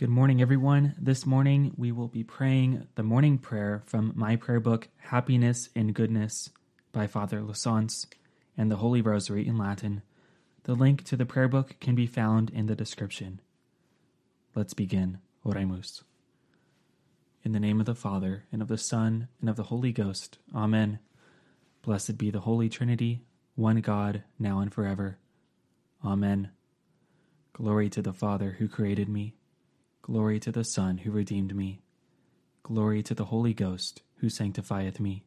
[0.00, 0.94] Good morning, everyone.
[0.98, 5.92] This morning we will be praying the morning prayer from my prayer book, Happiness and
[5.92, 6.48] Goodness,
[6.90, 8.06] by Father Lasance,
[8.56, 10.00] and the Holy Rosary in Latin.
[10.62, 13.42] The link to the prayer book can be found in the description.
[14.54, 15.18] Let's begin.
[15.44, 16.02] Oremus.
[17.44, 20.38] In the name of the Father, and of the Son, and of the Holy Ghost.
[20.54, 20.98] Amen.
[21.82, 23.20] Blessed be the Holy Trinity,
[23.54, 25.18] one God, now and forever.
[26.02, 26.52] Amen.
[27.52, 29.34] Glory to the Father who created me
[30.02, 31.82] Glory to the Son who redeemed me.
[32.62, 35.24] Glory to the Holy Ghost who sanctifieth me.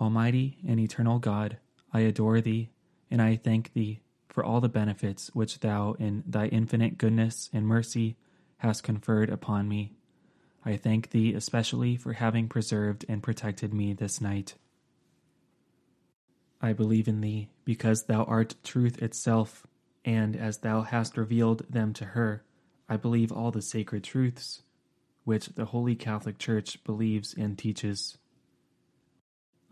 [0.00, 1.58] Almighty and eternal God,
[1.92, 2.70] I adore thee,
[3.10, 7.66] and I thank thee for all the benefits which thou in thy infinite goodness and
[7.66, 8.16] mercy
[8.58, 9.94] hast conferred upon me.
[10.64, 14.54] I thank thee especially for having preserved and protected me this night.
[16.60, 19.66] I believe in thee because thou art truth itself
[20.04, 22.44] and as thou hast revealed them to her,
[22.88, 24.62] I believe all the sacred truths
[25.24, 28.16] which the Holy Catholic Church believes and teaches.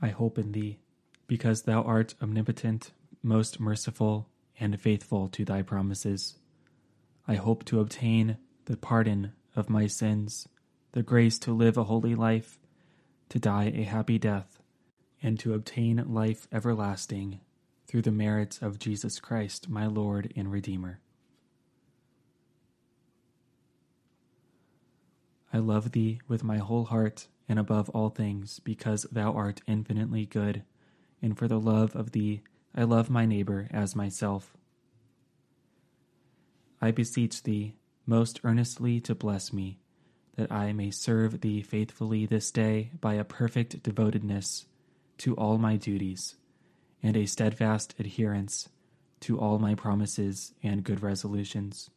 [0.02, 0.78] I hope in thee,
[1.26, 2.92] because thou art omnipotent,
[3.22, 4.28] most merciful,
[4.60, 6.36] and faithful to thy promises.
[7.26, 8.36] I hope to obtain
[8.66, 10.46] the pardon of my sins,
[10.92, 12.58] the grace to live a holy life,
[13.30, 14.60] to die a happy death,
[15.22, 17.40] and to obtain life everlasting
[17.86, 21.00] through the merits of Jesus Christ, my Lord and Redeemer.
[25.52, 30.26] I love thee with my whole heart and above all things, because thou art infinitely
[30.26, 30.64] good,
[31.22, 32.42] and for the love of thee
[32.74, 34.56] I love my neighbor as myself.
[36.82, 39.78] I beseech thee most earnestly to bless me,
[40.36, 44.66] that I may serve thee faithfully this day by a perfect devotedness
[45.18, 46.34] to all my duties
[47.06, 48.68] and a steadfast adherence
[49.20, 51.88] to all my promises and good resolutions.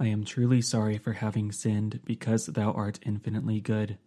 [0.00, 3.98] I am truly sorry for having sinned because thou art infinitely good,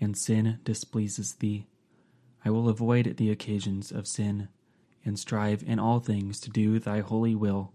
[0.00, 1.68] and sin displeases thee.
[2.44, 4.48] I will avoid the occasions of sin,
[5.04, 7.72] and strive in all things to do thy holy will.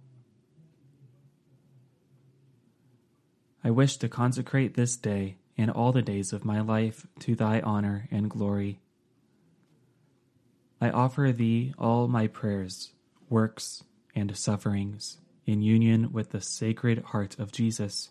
[3.64, 7.62] I wish to consecrate this day and all the days of my life to thy
[7.62, 8.82] honor and glory
[10.84, 12.92] I offer thee all my prayers,
[13.30, 18.10] works, and sufferings in union with the Sacred Heart of Jesus,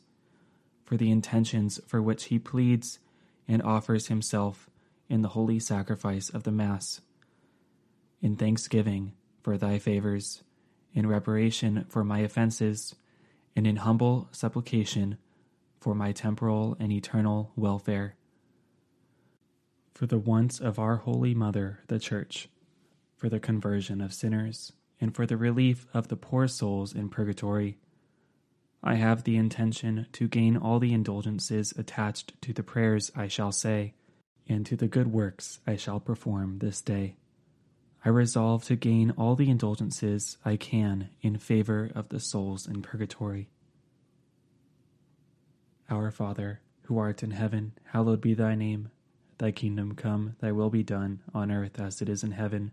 [0.87, 2.99] for the intentions for which he pleads
[3.47, 4.71] and offers himself
[5.11, 7.03] in the holy sacrifice of the Mass,
[8.23, 9.13] in thanksgiving
[9.43, 10.43] for thy favors,
[10.95, 12.95] in reparation for my offenses,
[13.55, 15.19] and in humble supplication
[15.79, 18.15] for my temporal and eternal welfare.
[19.93, 22.49] For the wants of our Holy Mother, the Church,
[23.23, 27.79] for the conversion of sinners, and for the relief of the poor souls in purgatory.
[28.83, 33.53] I have the intention to gain all the indulgences attached to the prayers I shall
[33.53, 33.95] say,
[34.49, 37.15] and to the good works I shall perform this day.
[38.05, 42.83] I resolve to gain all the indulgences I can in favor of the souls in
[42.83, 43.51] purgatory.
[45.89, 48.91] Our Father, who art in heaven, hallowed be thy name.
[49.39, 52.73] Thy kingdom come, thy will be done, on earth as it is in heaven.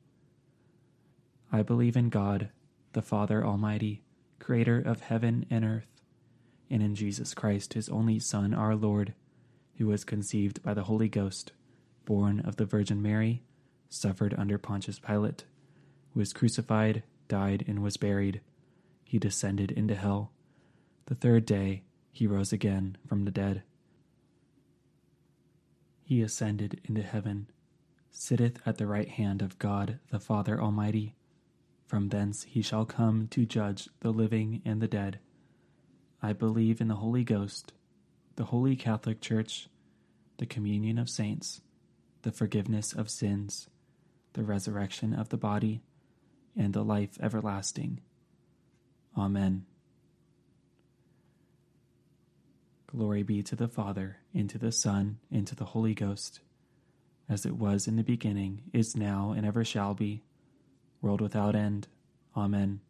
[1.51, 2.49] I believe in God,
[2.93, 4.03] the Father Almighty,
[4.39, 6.01] creator of heaven and earth,
[6.69, 9.13] and in Jesus Christ, his only Son, our Lord,
[9.77, 11.51] who was conceived by the Holy Ghost,
[12.05, 13.43] born of the Virgin Mary,
[13.89, 15.43] suffered under Pontius Pilate,
[16.13, 18.39] was crucified, died, and was buried.
[19.03, 20.31] He descended into hell.
[21.07, 23.63] The third day he rose again from the dead.
[26.03, 27.49] He ascended into heaven,
[28.09, 31.15] sitteth at the right hand of God the Father Almighty.
[31.91, 35.19] From thence he shall come to judge the living and the dead.
[36.23, 37.73] I believe in the Holy Ghost,
[38.37, 39.67] the Holy Catholic Church,
[40.37, 41.59] the communion of saints,
[42.21, 43.67] the forgiveness of sins,
[44.31, 45.81] the resurrection of the body,
[46.55, 47.99] and the life everlasting.
[49.17, 49.65] Amen.
[52.87, 56.39] Glory be to the Father, and to the Son, and to the Holy Ghost,
[57.27, 60.23] as it was in the beginning, is now, and ever shall be
[61.01, 61.87] world without end.
[62.35, 62.81] Amen.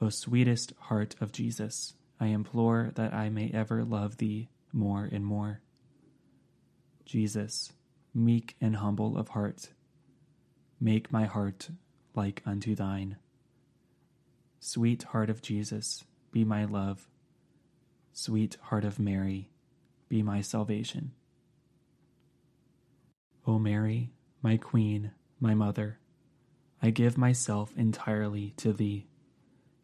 [0.00, 5.24] O sweetest heart of Jesus, I implore that I may ever love thee more and
[5.24, 5.60] more.
[7.04, 7.72] Jesus,
[8.14, 9.70] meek and humble of heart,
[10.80, 11.70] make my heart
[12.14, 13.16] like unto thine.
[14.60, 17.08] Sweet heart of Jesus, be my love.
[18.12, 19.50] Sweet heart of Mary,
[20.08, 21.12] be my salvation.
[23.46, 24.10] O Mary,
[24.42, 25.98] my Queen, my Mother,
[26.82, 29.06] I give myself entirely to thee,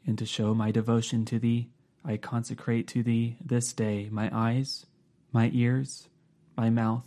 [0.06, 1.70] and to show my devotion to thee,
[2.04, 4.86] I consecrate to thee this day my eyes,
[5.32, 6.08] my ears,
[6.56, 7.06] my mouth,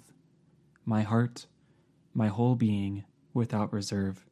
[0.86, 1.46] my heart,
[2.14, 3.04] my whole being,
[3.34, 4.26] without reserve.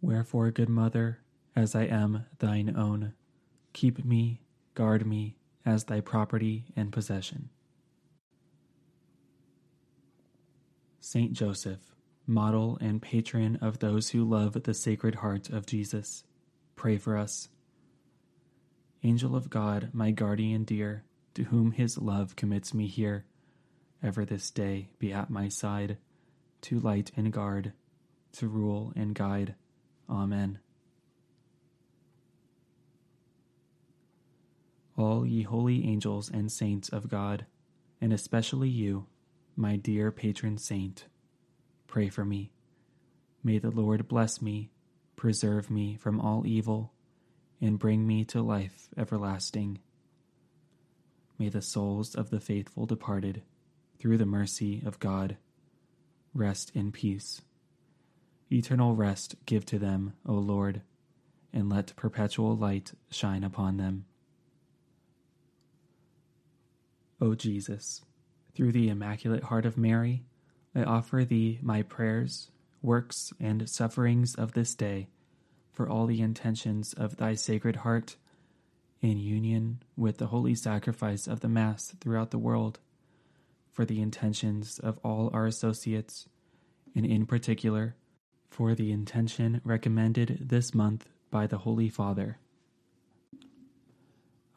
[0.00, 1.20] Wherefore, good Mother,
[1.56, 3.14] as I am thine own,
[3.72, 4.42] keep me,
[4.74, 7.48] guard me, as thy property and possession.
[11.00, 11.95] Saint Joseph,
[12.26, 16.24] model and patron of those who love the Sacred Heart of Jesus,
[16.74, 17.48] pray for us.
[19.02, 23.24] Angel of God, my guardian dear, to whom his love commits me here,
[24.02, 25.98] ever this day be at my side,
[26.62, 27.72] to light and guard,
[28.32, 29.54] to rule and guide.
[30.10, 30.58] Amen.
[34.96, 37.46] All ye holy angels and saints of God,
[38.00, 39.06] and especially you,
[39.54, 41.04] my dear patron saint,
[41.86, 42.52] pray for me.
[43.42, 44.70] May the Lord bless me,
[45.14, 46.92] preserve me from all evil,
[47.60, 49.78] and bring me to life everlasting.
[51.38, 53.42] May the souls of the faithful departed,
[53.98, 55.36] through the mercy of God,
[56.34, 57.42] rest in peace.
[58.50, 60.82] Eternal rest give to them, O Lord,
[61.52, 64.04] and let perpetual light shine upon them.
[67.20, 68.02] O Jesus,
[68.54, 70.24] through the Immaculate Heart of Mary,
[70.76, 72.50] I offer thee my prayers,
[72.82, 75.08] works, and sufferings of this day
[75.72, 78.16] for all the intentions of thy Sacred Heart,
[79.00, 82.78] in union with the holy sacrifice of the Mass throughout the world,
[83.72, 86.28] for the intentions of all our associates,
[86.94, 87.96] and in particular,
[88.50, 92.38] for the intention recommended this month by the Holy Father.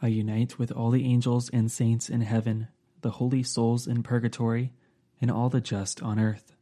[0.01, 2.67] I unite with all the angels and saints in heaven,
[2.99, 4.73] the holy souls in purgatory,
[5.21, 6.55] and all the just on earth,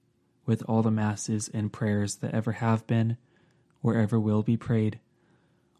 [0.45, 3.17] with all the masses and prayers that ever have been
[3.83, 4.99] or ever will be prayed.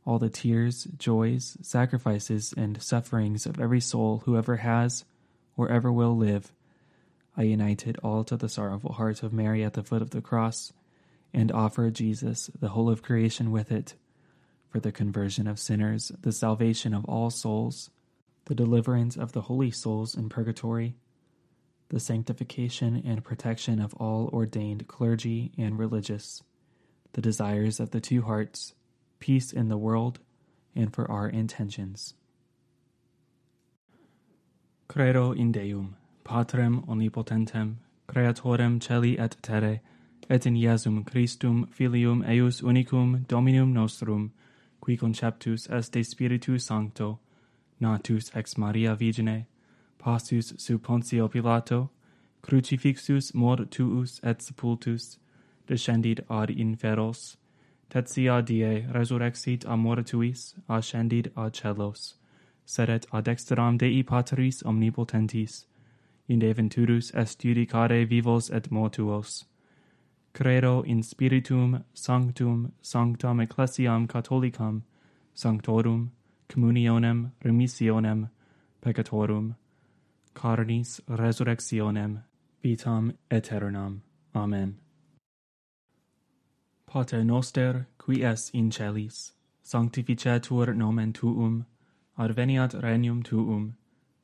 [0.06, 5.03] All the tears, joys, sacrifices, and sufferings of every soul who ever has
[5.57, 6.53] or ever will live,
[7.35, 10.74] I united all to the sorrowful heart of Mary at the foot of the cross,
[11.33, 13.95] and offer Jesus, the whole of creation, with it,
[14.69, 17.91] for the conversion of sinners, the salvation of all souls,
[18.45, 20.95] the deliverance of the holy souls in purgatory,
[21.89, 26.44] the sanctification and protection of all ordained clergy and religious
[27.18, 28.75] the desires of the two hearts,
[29.18, 30.19] peace in the world,
[30.75, 32.13] and for our intentions.
[34.88, 39.81] Credo in Deum, Patrem omnipotentem, Creatorem celi et terre,
[40.30, 44.31] et in Iesum Christum Filium eius unicum Dominum nostrum,
[44.80, 47.18] qui conceptus est de Spiritu Sancto,
[47.80, 49.48] natus ex Maria Vigine,
[49.98, 51.90] passus sub Pontio Pilato,
[52.42, 55.18] crucifixus mortuus et sepultus,
[55.68, 57.38] descendit ad inferos,
[57.90, 62.16] tertia die resurrexit a mortuis, ascendit a celos,
[62.66, 65.66] sedet ad dexteram Dei Patris omnipotentis,
[66.27, 69.46] in deventurus est judicare vivos et mortuos.
[70.34, 74.84] Credo in spiritum sanctum sanctam ecclesiam catholicam,
[75.34, 76.12] sanctorum,
[76.50, 78.30] communionem, remissionem,
[78.82, 79.56] peccatorum,
[80.38, 82.24] carnis resurrectionem
[82.63, 84.01] vitam aeternam.
[84.36, 84.77] Amen.
[86.86, 91.65] Pater noster, qui es in celis, sanctificetur nomen tuum,
[92.17, 93.74] adveniat regnum tuum,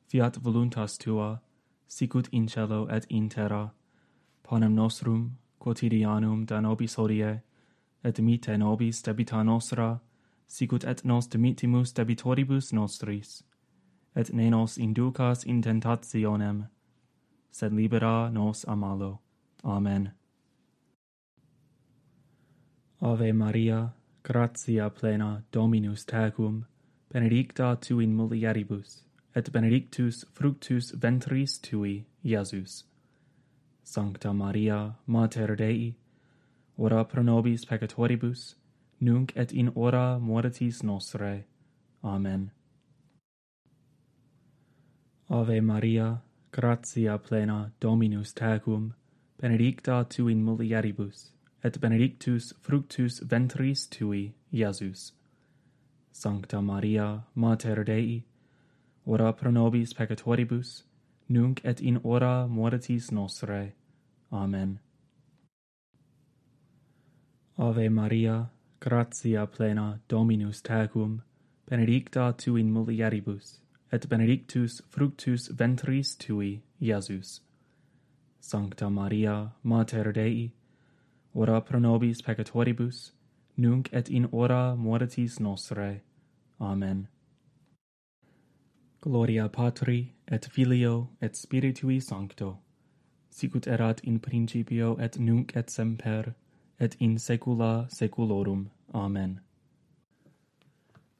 [0.08, 1.40] fiat voluntas tua,
[1.88, 3.72] sicut in cielo et in terra,
[4.42, 7.42] panem nostrum quotidianum da nobis hodie,
[8.04, 10.00] et mite nobis debita nostra,
[10.46, 13.42] sicut et nos dimittimus debitoribus nostris,
[14.16, 16.68] et ne nos inducas in tentationem,
[17.50, 19.20] sed libera nos a malo.
[19.64, 20.12] Amen.
[23.00, 23.92] Ave Maria,
[24.22, 26.64] gratia plena Dominus tecum,
[27.12, 29.02] benedicta tu in mulieribus,
[29.34, 32.84] et benedictus fructus ventris tui, Iesus.
[33.82, 35.96] Sancta Maria, Mater Dei,
[36.78, 38.54] ora pro nobis peccatoribus,
[39.00, 41.44] nunc et in hora mortis nostre.
[42.02, 42.50] Amen.
[45.30, 46.20] Ave Maria,
[46.52, 48.92] gratia plena Dominus tecum,
[49.40, 51.30] benedicta tu in mulieribus,
[51.62, 55.12] et benedictus fructus ventris tui, Iesus.
[56.12, 58.24] Sancta Maria, Mater Dei,
[59.06, 60.82] ora pro nobis peccatoribus,
[61.28, 63.72] nunc et in hora mortis nostre.
[64.30, 64.78] Amen.
[67.58, 71.22] Ave Maria, gratia plena Dominus tecum,
[71.66, 73.60] benedicta tu in mulieribus,
[73.92, 77.40] et benedictus fructus ventris tui, Iesus.
[78.40, 80.52] Sancta Maria, Mater Dei,
[81.34, 83.12] ora pro nobis peccatoribus,
[83.56, 86.02] nunc et in hora mortis nostre.
[86.60, 87.08] Amen.
[89.00, 92.58] Gloria Patri, et Filio, et Spiritui Sancto,
[93.30, 96.34] sicut erat in principio et nunc et semper,
[96.80, 98.70] et in saecula saeculorum.
[98.94, 99.40] Amen.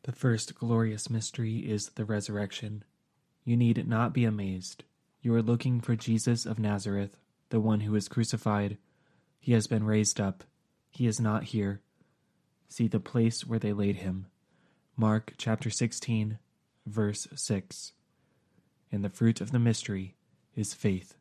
[0.04, 2.84] The first glorious mystery is the resurrection.
[3.42, 4.84] You need not be amazed.
[5.22, 7.16] You are looking for Jesus of Nazareth,
[7.48, 8.76] the one who was crucified.
[9.40, 10.44] He has been raised up.
[10.90, 11.80] He is not here.
[12.68, 14.26] See the place where they laid him.
[14.94, 16.38] Mark chapter 16,
[16.84, 17.92] verse 6.
[18.92, 20.16] And the fruit of the mystery
[20.54, 21.14] is faith.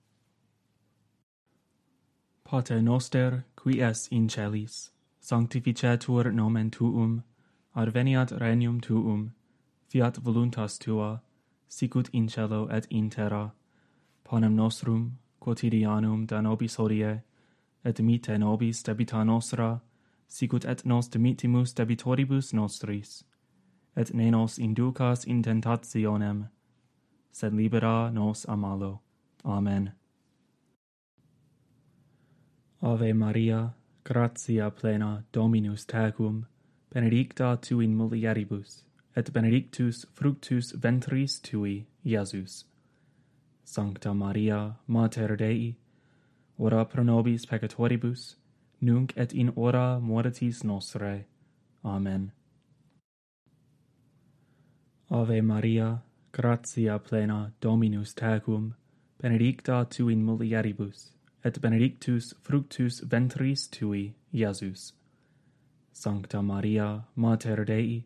[2.44, 4.90] Pater noster, qui es in celis,
[5.22, 7.24] sanctificetur nomen tuum,
[7.76, 9.32] Adveniat regnum tuum,
[9.90, 11.22] fiat voluntas tua,
[11.68, 13.54] sicut in cielo et in terra.
[14.24, 17.24] Panem nostrum quotidianum da nobis hodie,
[17.84, 19.82] et mite nobis debita nostra,
[20.28, 23.24] sicut et nos dimittimus debitoribus nostris,
[23.96, 26.50] et ne nos inducas in tentationem,
[27.32, 29.02] sed libera nos a malo.
[29.44, 29.92] Amen.
[32.82, 36.46] Ave Maria, gratia plena Dominus tecum,
[36.94, 38.84] benedicta tu in mulieribus,
[39.16, 42.66] et benedictus fructus ventris tui, Iesus.
[43.64, 45.76] Sancta Maria, Mater Dei,
[46.60, 48.36] ora pro nobis peccatoribus,
[48.80, 51.26] nunc et in hora mortis nostre.
[51.84, 52.32] Amen.
[55.10, 58.76] Ave Maria, gratia plena Dominus tecum,
[59.20, 64.94] benedicta tu in mulieribus, et benedictus fructus ventris tui, Iesus.
[65.96, 68.04] Sancta Maria, Mater Dei,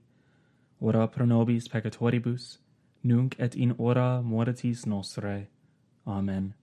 [0.82, 2.58] ora pro nobis peccatoribus,
[3.02, 5.48] nunc et in hora mortis nostre.
[6.06, 6.54] Amen.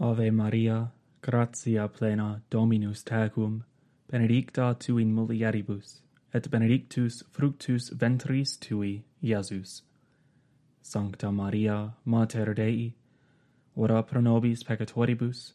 [0.00, 3.64] Ave Maria, gratia plena Dominus tecum,
[4.08, 6.00] benedicta tu in mulieribus,
[6.32, 9.82] et benedictus fructus ventris tui, Iesus.
[10.80, 12.94] Sancta Maria, Mater Dei,
[13.76, 15.54] ora pro nobis peccatoribus,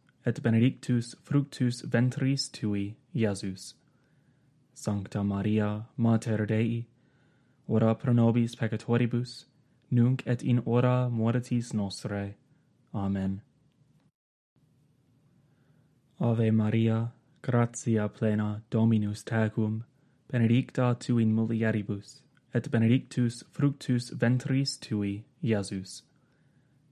[0.25, 3.73] et benedictus fructus ventris tui, Iesus.
[4.73, 6.87] Sancta Maria, Mater Dei,
[7.67, 9.45] ora pro nobis peccatoribus,
[9.89, 12.35] nunc et in hora mortis nostrae.
[12.93, 13.41] Amen.
[16.19, 17.11] Ave Maria,
[17.41, 19.83] gratia plena Dominus tecum,
[20.31, 22.21] benedicta tu in mulieribus,
[22.53, 26.03] et benedictus fructus ventris tui, Iesus.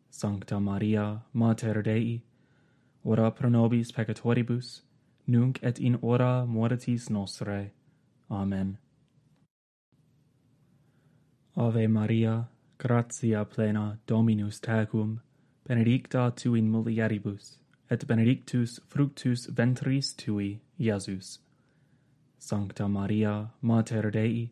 [0.09, 2.23] Sancta Maria, Mater Dei,
[3.03, 4.81] ora pro nobis peccatoribus,
[5.27, 7.71] nunc et in hora mortis nostre.
[8.29, 8.77] Amen.
[11.55, 15.19] Ave Maria, gratia plena Dominus tecum,
[15.67, 17.57] benedicta tu in mulieribus,
[17.89, 21.39] et benedictus fructus ventris tui, Iesus.
[22.37, 24.51] Sancta Maria, Mater Dei,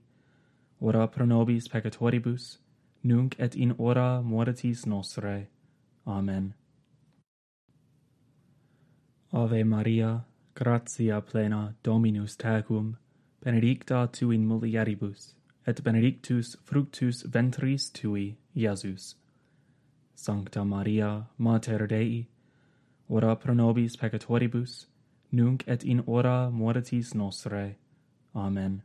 [0.81, 2.57] ora pro nobis peccatoribus,
[3.03, 5.47] nunc et in hora mortis nostre.
[6.05, 6.53] Amen.
[9.33, 10.23] Ave Maria,
[10.55, 12.95] gratia plena Dominus tecum,
[13.43, 15.33] benedicta tu in mulieribus,
[15.65, 19.15] et benedictus fructus ventris tui, Iesus.
[20.15, 22.27] Sancta Maria, Mater Dei,
[23.09, 24.85] ora pro nobis peccatoribus,
[25.31, 27.75] nunc et in hora mortis nostre.
[28.33, 28.81] Amen.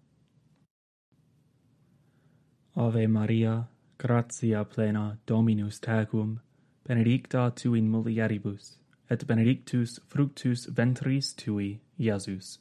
[2.77, 6.41] Ave Maria, gratia plena Dominus tecum,
[6.85, 8.79] benedicta tu in mulieribus,
[9.11, 12.59] et benedictus fructus ventris tui, Iesus.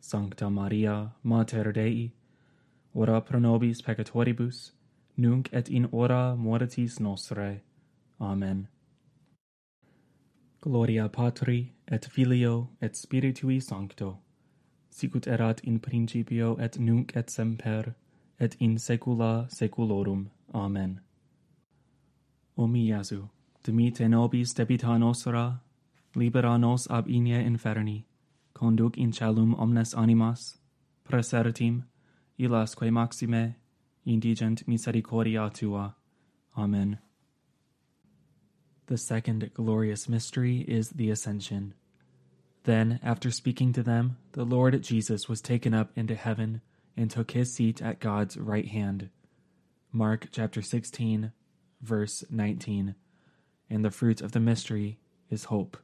[0.00, 2.12] Sancta Maria, Mater Dei,
[2.94, 4.72] ora pro nobis peccatoribus,
[5.16, 7.60] nunc et in hora mortis nostrae.
[8.20, 8.68] Amen.
[10.60, 14.18] Gloria Patri, et Filio, et Spiritui Sancto,
[14.90, 17.94] sicut erat in principio et nunc et semper,
[18.40, 20.30] et in saecula saeculorum.
[20.54, 21.00] Amen.
[22.56, 23.28] O mi Iesu,
[23.64, 25.60] dimite nobis debita nostra,
[26.14, 28.04] libera nos ab inie inferni,
[28.54, 30.58] conduc in celum omnes animas,
[31.08, 31.84] presertim,
[32.38, 33.56] illas quae maxime,
[34.04, 35.96] indigent misericordia tua.
[36.56, 36.98] Amen.
[38.86, 41.72] The second glorious mystery is the Ascension.
[42.64, 46.60] Then, after speaking to them, the Lord Jesus was taken up into heaven
[46.96, 49.08] and took his seat at God's right hand.
[49.90, 51.32] Mark chapter 16,
[51.80, 52.94] verse 19.
[53.70, 54.98] And the fruit of the mystery
[55.30, 55.76] is hope.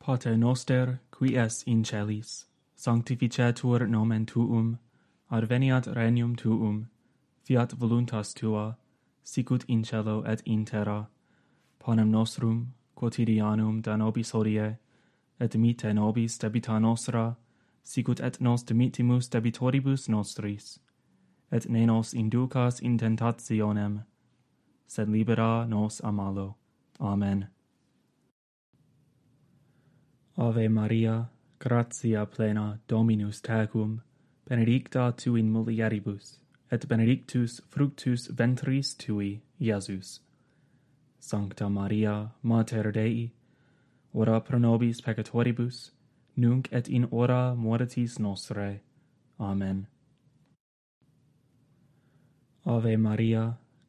[0.00, 2.46] Pater noster, qui es in celis,
[2.76, 4.78] sanctificetur nomen tuum,
[5.30, 6.88] adveniat regnum tuum,
[7.44, 8.76] fiat voluntas tua,
[9.22, 11.08] sicut in cielo et in terra.
[11.78, 14.78] Panem nostrum, quotidianum da nobis hodie,
[15.38, 17.36] et dimitte nobis debita nostra,
[17.84, 20.78] sicut et nos dimitimus debitoribus nostris,
[21.52, 24.04] et ne nos inducas in tentationem,
[24.90, 26.56] sed libera nos a malo.
[27.00, 27.46] Amen.
[30.36, 31.30] Ave Maria,
[31.60, 34.00] gratia plena Dominus tecum,
[34.48, 36.40] benedicta tu in mulieribus,
[36.72, 40.18] et benedictus fructus ventris tui, Iesus.
[41.20, 43.30] Sancta Maria, Mater Dei,
[44.12, 45.92] ora pro nobis peccatoribus,
[46.36, 48.80] nunc et in hora mortis nostre.
[49.38, 49.86] Amen.
[52.66, 53.58] Ave Maria,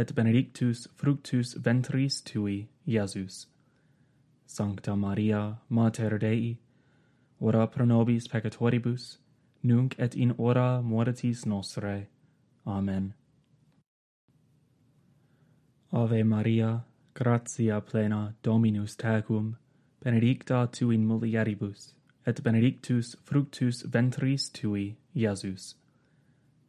[0.00, 3.46] et benedictus fructus ventris tui, Iesus.
[4.46, 6.56] Sancta Maria, Mater Dei,
[7.38, 9.18] ora pro nobis peccatoribus,
[9.62, 12.06] nunc et in hora mortis nostre.
[12.66, 13.12] Amen.
[15.92, 19.56] Ave Maria, gratia plena Dominus tecum,
[20.02, 21.92] benedicta tu in mulieribus,
[22.26, 25.74] et benedictus fructus ventris tui, Iesus.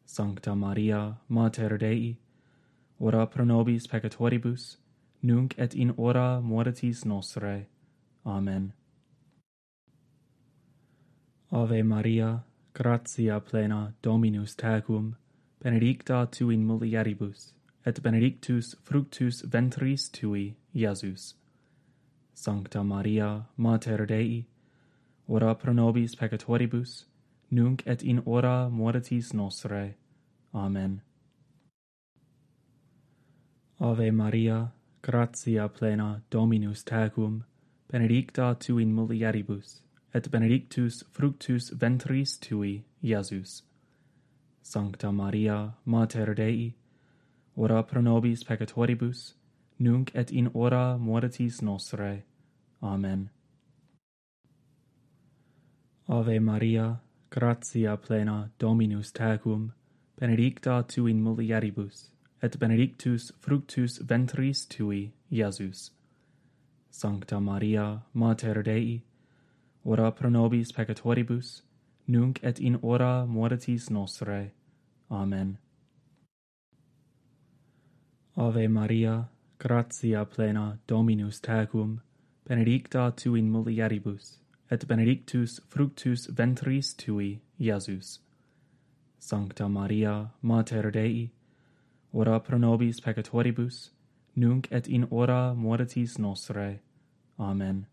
[0.06, 2.18] Sancta Maria, Mater Dei,
[3.02, 4.78] ora pro nobis peccatoribus,
[5.24, 7.66] nunc et in hora mortis nostre.
[8.24, 8.74] Amen.
[11.52, 15.16] Ave Maria, gratia plena Dominus tecum,
[15.64, 17.54] benedicta tu in mulieribus,
[17.86, 21.34] et benedictus fructus ventris tui, Iesus.
[22.36, 24.46] Sancta Maria, Mater Dei,
[25.28, 27.06] ora pro nobis peccatoribus,
[27.50, 29.96] nunc et in hora mortis nostre.
[30.54, 31.02] Amen.
[33.84, 37.44] Ave Maria, gratia plena Dominus tecum,
[37.92, 39.82] benedicta tu in mulieribus,
[40.14, 43.64] et benedictus fructus ventris tui, Iesus.
[44.62, 46.76] Sancta Maria, Mater Dei,
[47.58, 49.34] ora pro nobis peccatoribus,
[49.80, 52.24] nunc et in hora mortis nostre.
[52.84, 53.32] Amen.
[56.08, 59.72] Ave Maria, gratia plena Dominus tecum,
[60.20, 62.12] benedicta tu in mulieribus,
[62.42, 65.92] et benedictus fructus ventris tui, Iesus.
[66.90, 69.04] Sancta Maria, Mater Dei,
[69.86, 71.62] ora pro nobis peccatoribus,
[72.08, 74.52] nunc et in hora mortis nostre.
[75.10, 75.58] Amen.
[78.38, 82.02] Ave Maria, gratia plena Dominus tecum,
[82.48, 84.38] benedicta tu in mulieribus,
[84.70, 88.20] et benedictus fructus ventris tui, Iesus.
[89.20, 91.32] Sancta Maria, Mater Dei,
[92.14, 93.92] ora pro nobis peccatoribus,
[94.36, 96.80] nunc et in hora mortis nostre.
[97.40, 97.88] Amen.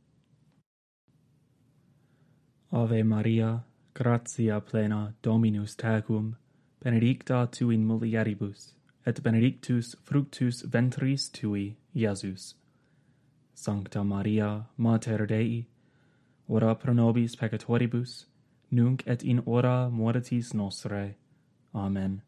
[2.73, 6.37] Ave Maria, gratia plena Dominus tecum,
[6.85, 8.75] benedicta tu in mulieribus,
[9.07, 12.55] et benedictus fructus ventris tui, Iesus.
[13.55, 15.67] Sancta Maria, Mater Dei,
[16.49, 18.27] ora pro nobis peccatoribus,
[18.71, 21.17] nunc et in hora mortis nostre.
[21.75, 22.23] Amen.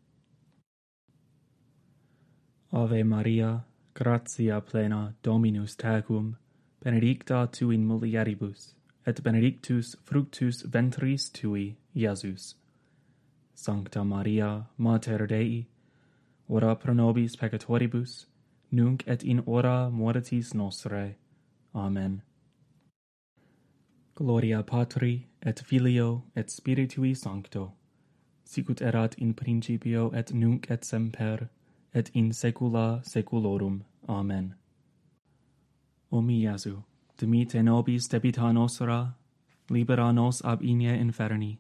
[2.73, 6.37] Ave Maria, gratia plena Dominus tecum,
[6.81, 12.55] benedicta tu in mulieribus, et benedictus fructus ventris tui, Iesus.
[13.55, 15.67] Sancta Maria, Mater Dei,
[16.49, 18.27] ora pro nobis peccatoribus,
[18.71, 21.17] nunc et in hora mortis nostre.
[21.75, 22.23] Amen.
[24.15, 27.73] Gloria Patri, et Filio, et Spiritui Sancto,
[28.45, 31.49] sicut erat in principio et nunc et semper,
[31.95, 33.83] et in saecula saeculorum.
[34.09, 34.55] Amen.
[36.13, 36.85] O mi Iesu,
[37.19, 39.15] dimite nobis debita nostra,
[39.69, 41.59] libera nos ab inie inferni,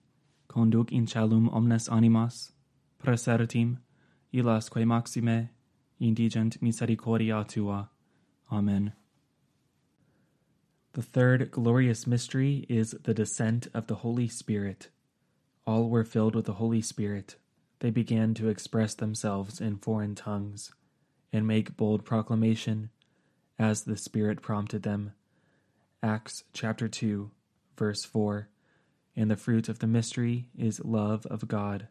[0.49, 2.53] conduc in celum omnes animas,
[3.03, 3.79] presertim,
[4.33, 5.51] illas quae maxime,
[6.01, 7.91] indigent misericordia tua.
[8.51, 8.93] Amen.
[10.93, 14.89] The third glorious mystery is the descent of the Holy Spirit.
[15.65, 17.37] All were filled with the Holy Spirit.
[17.81, 20.73] They began to express themselves in foreign tongues
[21.33, 22.91] and make bold proclamation
[23.59, 25.13] as the Spirit prompted them.
[26.03, 27.31] Acts chapter 2,
[27.77, 28.49] verse 4.
[29.17, 31.89] And the fruit of the mystery is love of God.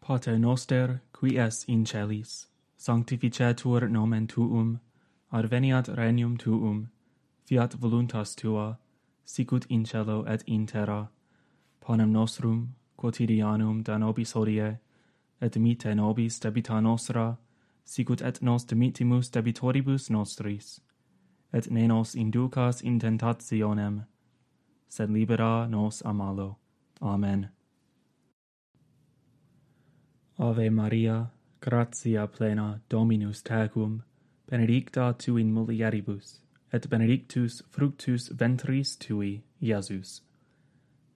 [0.00, 2.46] Pater noster, qui es in celis,
[2.78, 4.80] sanctificetur nomen tuum,
[5.32, 6.90] adveniat regnum tuum,
[7.44, 8.78] fiat voluntas tua,
[9.26, 11.10] sicut in cielo et in terra.
[11.80, 14.78] Panem nostrum, quotidianum da nobis hodie,
[15.40, 17.38] et mite nobis debita nostra,
[17.84, 20.80] sicut et nos dimitimus debitoribus nostris,
[21.52, 24.04] et ne nos inducas in tentationem,
[24.88, 26.58] sed libera nos a malo.
[27.00, 27.48] Amen.
[30.38, 31.30] Ave Maria,
[31.60, 34.02] gratia plena Dominus tecum,
[34.50, 36.40] benedicta tu in mulieribus,
[36.72, 40.20] et benedictus fructus ventris tui, Iesus.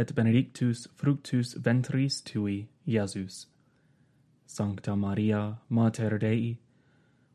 [0.00, 3.46] et benedictus fructus ventris tui, Iesus.
[4.46, 6.56] Sancta Maria, Mater Dei,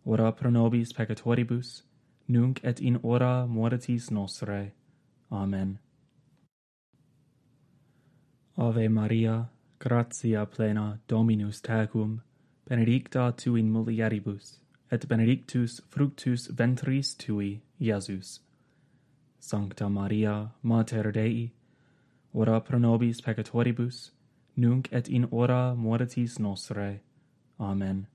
[0.03, 1.83] ora pro nobis peccatoribus,
[2.27, 4.71] nunc et in hora mortis nostre.
[5.31, 5.77] Amen.
[8.57, 12.21] Ave Maria, gratia plena Dominus tecum,
[12.67, 14.57] benedicta tu in mulieribus,
[14.91, 18.39] et benedictus fructus ventris tui, Iesus.
[19.39, 21.51] Sancta Maria, Mater Dei,
[22.35, 24.11] ora pro nobis peccatoribus,
[24.57, 26.99] nunc et in hora mortis nostre.
[27.57, 28.07] Amen.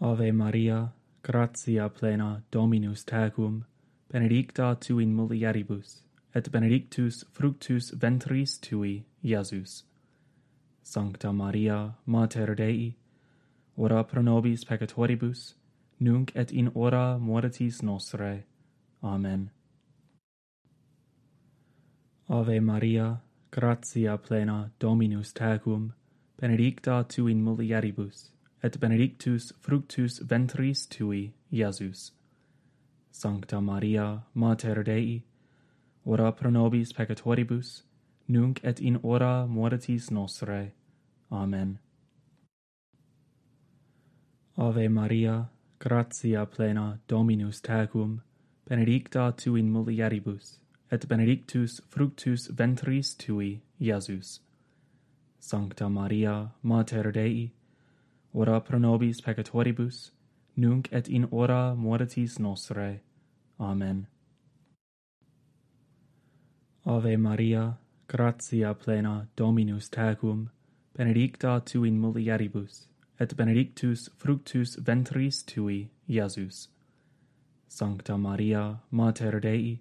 [0.00, 3.64] Ave Maria, gratia plena Dominus tecum,
[4.12, 6.02] benedicta tu in mulieribus,
[6.34, 9.82] et benedictus fructus ventris tui, Iesus.
[10.82, 12.96] Sancta Maria, Mater Dei,
[13.76, 15.54] ora pro nobis peccatoribus,
[15.98, 18.44] nunc et in hora mortis nostre.
[19.02, 19.50] Amen.
[22.32, 25.94] Ave Maria, gratia plena Dominus tecum,
[26.40, 28.30] benedicta tu in mulieribus,
[28.62, 32.12] et benedictus fructus ventris tui, Iesus.
[33.10, 35.24] Sancta Maria, Mater Dei,
[36.06, 37.82] ora pro nobis peccatoribus,
[38.28, 40.70] nunc et in hora mortis nostre.
[41.32, 41.80] Amen.
[44.56, 48.20] Ave Maria, gratia plena Dominus tecum,
[48.68, 50.59] benedicta tu in mulieribus,
[50.90, 54.40] et benedictus fructus ventris tui, Iesus.
[55.38, 57.52] Sancta Maria, Mater Dei,
[58.34, 60.10] ora pro nobis peccatoribus,
[60.56, 63.00] nunc et in hora mortis nostre.
[63.58, 64.06] Amen.
[66.84, 70.50] Ave Maria, gratia plena Dominus tecum,
[70.96, 72.86] benedicta tu in mulieribus,
[73.18, 76.68] et benedictus fructus ventris tui, Iesus.
[77.68, 79.80] Sancta Maria, Mater Dei,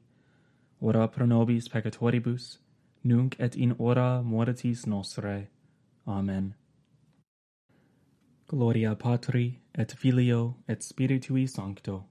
[0.81, 2.59] ora pro nobis peccatoribus,
[3.03, 5.47] nunc et in hora mortis nostre.
[6.07, 6.55] Amen.
[8.47, 12.05] Gloria Patri, et Filio, et Spiritui Sancto,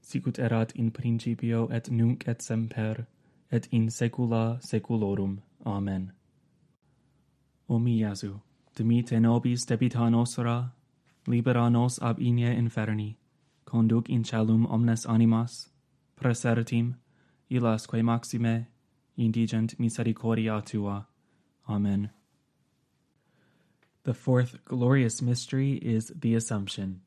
[0.00, 3.06] sicut erat in principio et nunc et semper,
[3.50, 5.40] et in saecula saeculorum.
[5.66, 6.12] Amen.
[7.68, 8.40] O mi Iesu,
[8.76, 10.72] dimite nobis debita nostra,
[11.26, 13.16] libera nos ab igne inferni,
[13.64, 15.70] conduc in celum omnes animas,
[16.16, 16.94] presertim,
[17.50, 18.66] illas quae maxime,
[19.16, 21.06] indigent misericordia tua.
[21.68, 22.10] Amen.
[24.04, 27.00] The fourth glorious mystery is the Assumption.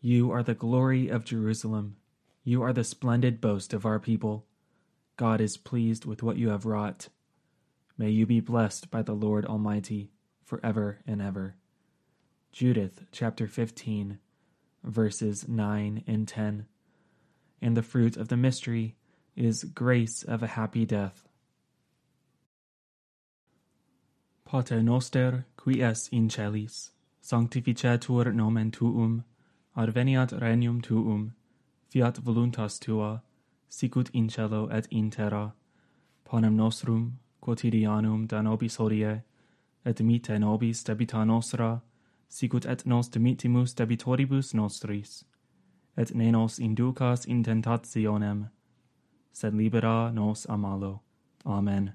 [0.00, 1.96] You are the glory of Jerusalem.
[2.44, 4.44] You are the splendid boast of our people.
[5.16, 7.08] God is pleased with what you have wrought.
[7.96, 10.10] May you be blessed by the Lord Almighty
[10.44, 11.56] forever and ever.
[12.50, 14.18] Judith chapter 15,
[14.84, 16.66] verses 9 and 10.
[17.62, 18.96] And the fruit of the mystery
[19.36, 21.28] is grace of a happy death.
[24.44, 26.90] Pater noster, qui es in celis,
[27.22, 29.24] sanctificetur nomen tuum,
[29.76, 31.34] adveniat regnum tuum,
[31.88, 33.22] fiat voluntas tua,
[33.68, 35.54] sicut in cielo et in terra,
[36.24, 39.22] panem nostrum quotidianum da nobis hodie,
[39.84, 41.80] et mite nobis debita nostra,
[42.28, 45.24] sicut et nos dimittimus debitoribus nostris,
[45.96, 48.50] et ne nos inducas in tentationem,
[49.32, 51.02] sed libera nos a malo.
[51.44, 51.94] Amen.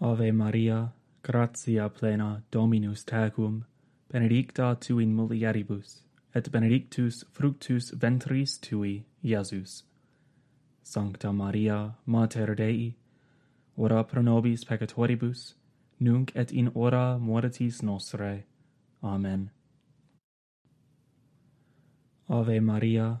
[0.00, 3.64] Ave Maria, gratia plena Dominus tecum,
[4.10, 6.02] benedicta tu in mulieribus,
[6.34, 9.82] et benedictus fructus ventris tui, Iesus.
[10.82, 12.96] Sancta Maria, Mater Dei,
[13.76, 15.54] ora pro nobis peccatoribus,
[16.00, 18.44] nunc et in hora mortis nostre.
[19.02, 19.50] Amen.
[22.28, 23.20] Ave Maria,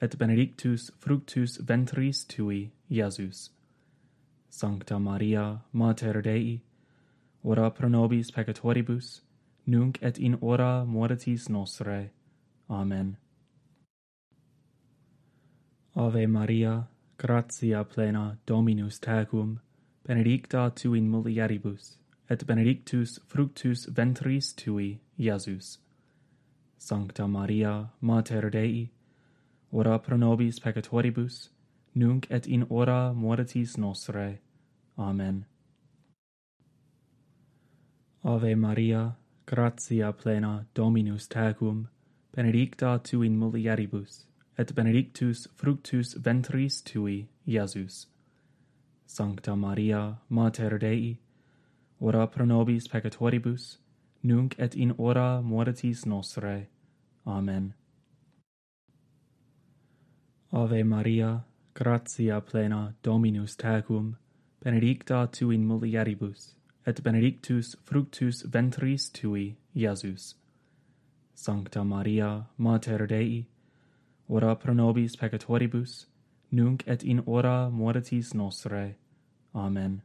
[0.00, 3.50] et benedictus fructus ventris tui, Iesus.
[4.48, 6.62] Sancta Maria, Mater Dei,
[7.44, 9.20] ora pro nobis peccatoribus,
[9.66, 12.10] nunc et in hora mortis nostre.
[12.68, 13.16] Amen.
[15.96, 19.60] Ave Maria, gratia plena Dominus tecum,
[20.06, 21.96] benedicta tu in mulieribus,
[22.28, 25.78] et benedictus fructus ventris tui, Iesus.
[26.78, 28.90] Sancta Maria, Mater Dei,
[29.72, 31.48] ora pro nobis peccatoribus,
[31.94, 34.38] nunc et in hora mortis nostre.
[34.98, 35.46] Amen.
[38.24, 41.88] Ave Maria, gratia plena Dominus tecum,
[42.36, 44.26] benedicta tu in mulieribus,
[44.58, 48.06] et benedictus fructus ventris tui, Iesus.
[49.06, 51.18] Sancta Maria, Mater Dei,
[52.00, 53.78] ora pro nobis peccatoribus,
[54.22, 56.68] nunc et in hora mortis nostre.
[57.26, 57.74] Amen.
[60.52, 64.16] Ave Maria, gratia plena Dominus tecum,
[64.60, 70.34] benedicta tu in mulieribus, et benedictus fructus ventris tui, Iesus.
[71.34, 73.46] Sancta Maria, Mater Dei,
[74.28, 76.06] ora pro nobis peccatoribus,
[76.50, 78.96] nunc et in hora mortis nostre.
[79.54, 80.02] Amen.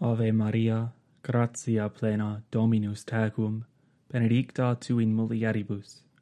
[0.00, 3.64] Ave Maria, gratia plena Dominus tecum,
[4.10, 6.02] benedicta tu in mulieribus,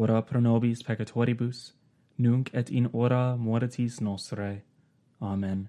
[0.00, 1.72] ora pro nobis peccatoribus,
[2.16, 4.62] nunc et in hora mortis nostre.
[5.20, 5.68] Amen.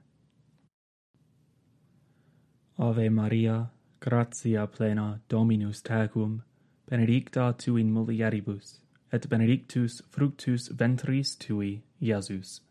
[2.80, 6.44] Ave Maria, gratia plena Dominus tecum,
[6.89, 8.80] benedicta tu in mulieribus,
[9.12, 12.62] et benedictus fructus ventris tui, Iesus.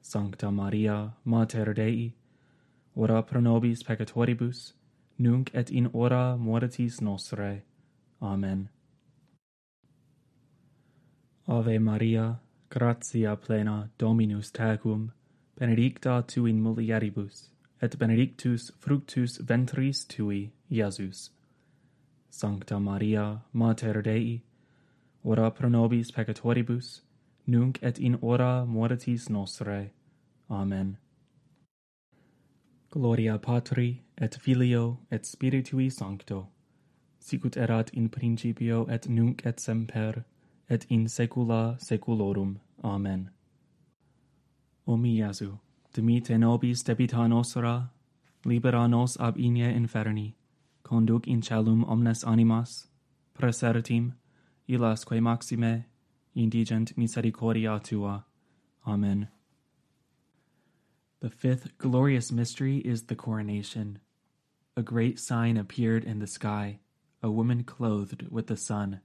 [0.00, 2.14] Sancta Maria, Mater Dei,
[2.96, 4.72] ora pro nobis peccatoribus,
[5.18, 7.62] nunc et in hora mortis nostre.
[8.22, 8.70] Amen.
[11.52, 15.12] Ave Maria, gratia plena Dominus tecum,
[15.60, 17.50] benedicta tu in mulieribus,
[17.82, 21.28] et benedictus fructus ventris tui, Iesus.
[22.30, 24.40] Sancta Maria, Mater Dei,
[25.22, 27.02] ora pro nobis peccatoribus,
[27.46, 29.90] nunc et in hora mortis nostre.
[30.50, 30.96] Amen.
[32.90, 36.48] Gloria Patri, et Filio, et Spiritui Sancto,
[37.18, 40.24] sicut erat in principio et nunc et semper,
[40.72, 42.56] et in saecula saeculorum.
[42.82, 43.30] Amen.
[44.86, 45.58] O mi Iesu,
[45.92, 47.90] dimite nobis debita nostra,
[48.46, 50.34] libera nos ab inie inferni,
[50.82, 52.88] conduc in celum omnes animas,
[53.38, 54.14] presertim,
[54.66, 55.84] illas quae maxime,
[56.34, 58.24] indigent misericordia tua.
[58.86, 59.28] Amen.
[61.20, 63.98] The fifth glorious mystery is the coronation.
[64.74, 66.80] A great sign appeared in the sky,
[67.22, 69.02] a woman clothed with the sun,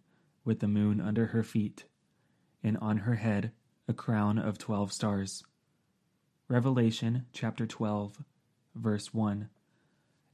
[0.47, 1.83] with the moon under her feet,
[2.63, 3.51] and on her head
[3.86, 5.43] a crown of twelve stars.
[6.47, 8.23] Revelation chapter 12,
[8.73, 9.49] verse 1.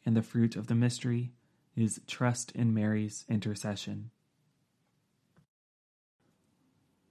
[0.05, 1.31] And the fruit of the mystery
[1.75, 4.11] is trust in Mary's intercession.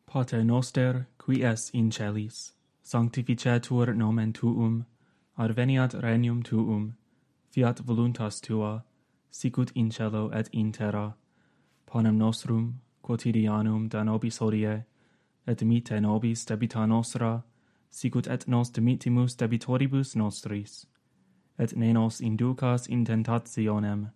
[0.06, 2.52] Pater noster, qui es in celis,
[2.84, 4.86] sanctificetur nomen tuum,
[5.36, 6.94] adveniat regnum tuum,
[7.50, 8.84] fiat voluntas tua,
[9.32, 11.16] sicut in cielo et in terra,
[11.86, 14.84] panem nostrum quotidianum da nobis hodie,
[15.46, 17.42] et mite nobis debita nostra,
[17.90, 20.86] sicut et nos dimitimus debitoribus nostris,
[21.58, 24.10] et ne nos inducas in tentationem,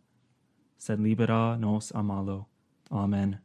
[0.79, 2.47] sed libera nos a malo.
[2.91, 3.39] Amen.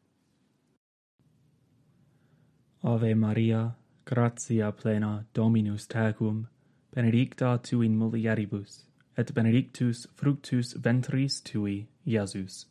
[2.84, 3.75] Ave Maria,
[4.06, 6.47] gratia plena Dominus tecum,
[6.95, 8.86] benedicta tu in mulieribus,
[9.17, 12.70] et benedictus fructus ventris tui, Iesus.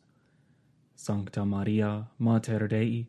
[1.03, 3.07] Sancta Maria, Mater Dei,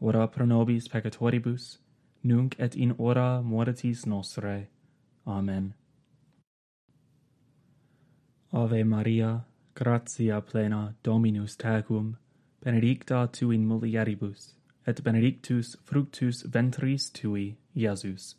[0.00, 1.76] ora pro nobis peccatoribus,
[2.24, 4.68] nunc et in hora mortis nostre.
[5.26, 5.74] Amen.
[8.50, 9.44] Ave Maria,
[9.74, 12.16] gratia plena Dominus tecum,
[12.64, 14.54] benedicta tu in mulieribus,
[14.86, 18.36] et benedictus fructus ventris tui, Iesus.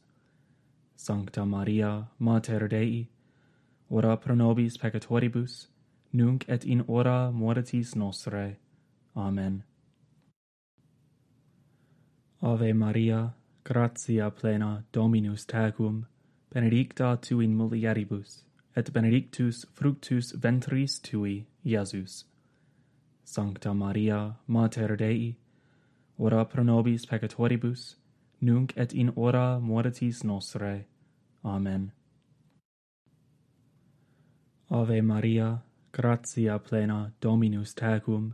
[0.96, 3.08] Sancta Maria, Mater Dei,
[3.92, 5.68] ora pro nobis peccatoribus,
[6.12, 8.58] nunc et in hora mortis nostre.
[9.16, 9.64] Amen.
[12.42, 16.06] Ave Maria, gratia plena Dominus tecum,
[16.54, 18.44] benedicta tu in mulieribus,
[18.76, 22.26] et benedictus fructus ventris tui, Iesus.
[23.24, 25.38] Sancta Maria, Mater Dei,
[26.20, 27.96] ora pro nobis peccatoribus,
[28.42, 30.86] nunc et in hora mortis nostre.
[31.46, 31.92] Amen.
[34.70, 38.34] Ave Maria, gratia plena Dominus tecum,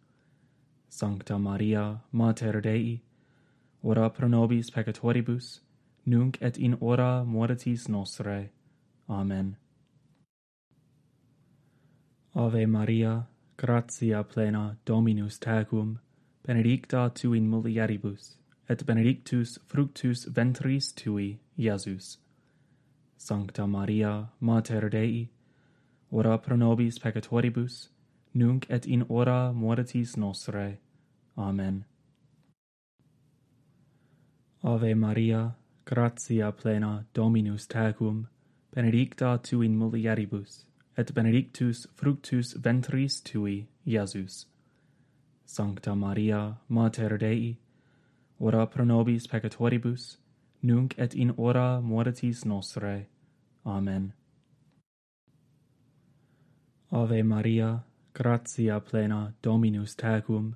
[0.93, 3.01] Sancta Maria, Mater Dei,
[3.81, 5.61] ora pro nobis peccatoribus,
[6.05, 8.49] nunc et in hora mortis nostre.
[9.09, 9.55] Amen.
[12.35, 15.99] Ave Maria, gratia plena Dominus tecum,
[16.45, 18.35] benedicta tu in mulieribus,
[18.67, 22.17] et benedictus fructus ventris tui, Iesus.
[23.17, 25.29] Sancta Maria, Mater Dei,
[26.11, 27.87] ora pro nobis peccatoribus,
[28.33, 30.79] nunc et in hora mortis nostre.
[31.37, 31.85] Amen.
[34.63, 35.55] Ave Maria,
[35.85, 38.27] gratia plena Dominus tecum,
[38.73, 40.65] benedicta tu in mulieribus,
[40.97, 44.45] et benedictus fructus ventris tui, Iesus.
[45.45, 47.57] Sancta Maria, Mater Dei,
[48.39, 50.17] ora pro nobis peccatoribus,
[50.61, 53.07] nunc et in hora mortis nostre.
[53.65, 54.13] Amen.
[56.91, 60.55] Ave Maria, gratia plena Dominus tecum,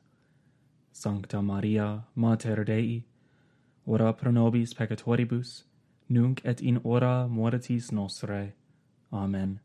[0.91, 3.05] Sancta Maria, Mater Dei,
[3.87, 5.63] ora pro nobis peccatoribus,
[6.09, 8.53] nunc et in hora mortis nostre.
[9.11, 9.59] Amen.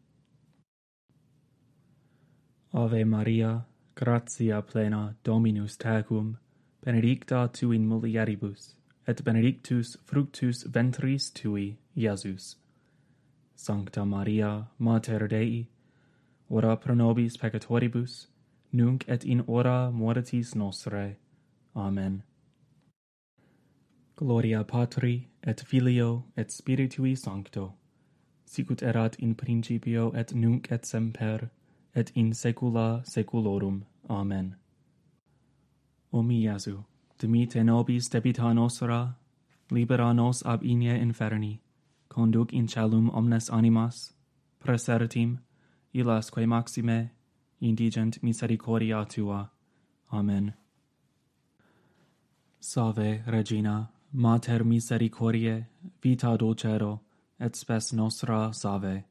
[2.72, 6.38] Ave Maria, gratia plena Dominus tecum,
[6.84, 8.74] benedicta tu in mulieribus,
[9.06, 12.56] et benedictus fructus ventris tui, Iesus.
[13.54, 15.68] Sancta Maria, Mater Dei,
[16.50, 18.26] ora pro nobis peccatoribus,
[18.76, 21.16] nunc et in hora mortis nostrae.
[21.74, 22.22] Amen.
[24.16, 27.74] Gloria Patri, et Filio, et Spiritui Sancto,
[28.46, 31.50] sicut erat in principio et nunc et semper,
[31.94, 33.84] et in saecula saeculorum.
[34.08, 34.56] Amen.
[36.12, 36.84] O mi Iesu,
[37.18, 39.16] dimite nobis debita nostra,
[39.70, 41.60] libera nos ab igne inferni,
[42.08, 44.12] conduc in celum omnes animas,
[44.64, 45.38] presertim,
[45.92, 47.10] illas quae maxime
[47.68, 49.50] indigent misericordia tua.
[50.12, 50.54] Amen.
[52.60, 55.66] Salve, Regina, Mater misericordiae,
[56.00, 57.00] vita dulcero,
[57.38, 59.04] et spes nostra salve.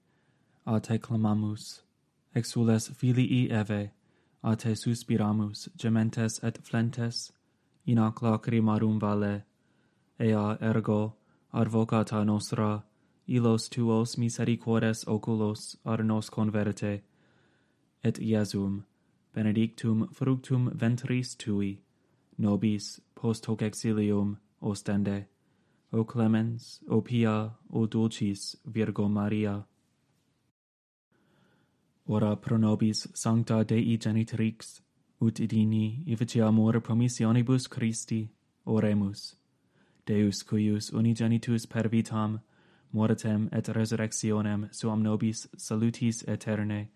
[0.65, 1.81] A te clamamus,
[2.33, 3.91] exules filii Eve,
[4.43, 7.31] a te suspiramus, gementes et flentes,
[7.85, 9.43] in ac lacrimarum vale.
[10.19, 11.13] Ea ergo,
[11.53, 12.83] advocata nostra,
[13.27, 17.01] ilos tuos misericordes oculos ar nos converte,
[18.05, 18.83] et Iasum,
[19.33, 21.79] benedictum fructum ventris tui,
[22.37, 25.25] nobis post hoc exilium ostende,
[25.91, 29.65] o clemens, o pia, o dulcis Virgo Maria.
[32.07, 34.81] Ora pro nobis sancta Dei genitrix,
[35.19, 38.29] ut idini ifici amor promissionibus Christi,
[38.67, 39.35] oremus.
[40.05, 42.39] Deus cuius unigenitus per vitam,
[42.91, 46.89] mortem et resurrectionem suam nobis salutis aeterne,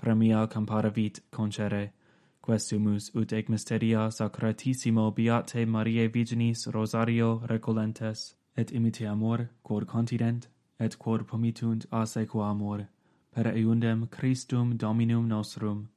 [0.00, 1.92] premia comparavit concere,
[2.40, 10.48] questumus ut ec mysteria sacratissimo beate Mariae Virginis Rosario recolentes, et imite amor, quod continent,
[10.78, 12.88] et quod pomitunt a sequa amor,
[13.30, 15.88] per eundem Christum Dominum nostrum.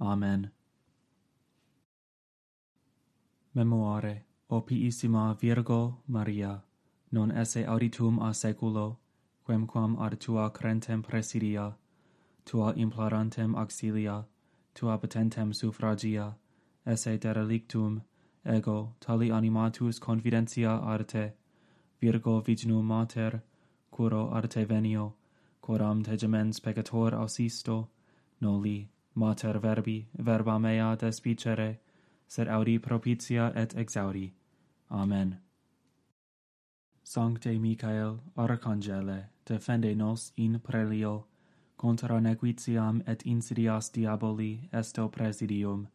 [0.00, 0.50] Amen.
[3.54, 6.62] Memoare, opiissima Virgo Maria,
[7.12, 8.98] non esse auditum a seculo,
[9.46, 11.76] quemquam ad tua crentem presidia,
[12.44, 14.24] tua implorantem auxilia,
[14.74, 16.34] tua patentem suffragia,
[16.86, 18.02] esse derelictum,
[18.44, 21.32] ego tali animatus confidentia arte,
[22.00, 23.42] virgo vignum mater,
[23.90, 25.14] curo arte venio,
[25.62, 27.88] quoram te gemens peccator ausisto,
[28.40, 31.78] noli, mater verbi, verba mea despicere,
[32.28, 34.32] sed audi propitia et exaudi.
[34.90, 35.38] Amen.
[37.02, 41.26] Sancte Michael, Arcangele, defende nos in prelio,
[41.76, 45.88] contra nequitiam et insidias diaboli esto presidium,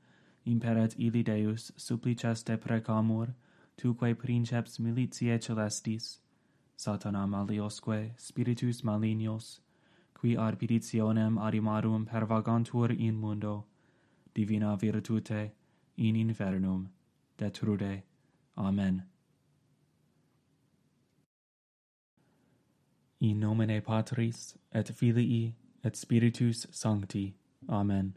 [0.45, 3.27] imperet ili Deus supplices te precamur,
[3.77, 6.19] tuque princeps militiae celestis,
[6.77, 9.61] satana maliosque spiritus malignos,
[10.13, 11.37] qui ad petitionem
[12.05, 13.65] pervagantur in mundo,
[14.33, 15.51] divina virtute
[15.97, 16.89] in infernum
[17.37, 18.03] detrude.
[18.57, 19.03] Amen.
[23.21, 27.33] In nomine Patris et Filii et Spiritus Sancti.
[27.67, 28.13] Amen.